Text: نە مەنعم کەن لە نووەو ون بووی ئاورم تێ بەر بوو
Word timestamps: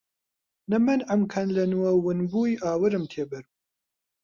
نە 0.69 0.77
مەنعم 0.85 1.21
کەن 1.33 1.47
لە 1.57 1.63
نووەو 1.71 1.97
ون 2.03 2.19
بووی 2.31 2.59
ئاورم 2.63 3.03
تێ 3.11 3.23
بەر 3.29 3.43
بوو 3.49 3.57